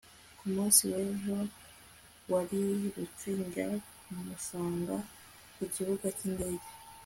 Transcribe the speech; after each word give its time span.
ku 0.37 0.45
munsi 0.55 0.81
w'ejo, 0.91 1.37
narirutse 2.27 3.27
njya 3.43 3.67
kumusanga 4.03 4.95
ku 5.55 5.63
kibuga 5.73 6.07
cy'indege 6.17 6.67